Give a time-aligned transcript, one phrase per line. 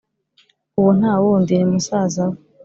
[0.79, 2.37] uwo ntawundi ni musaza we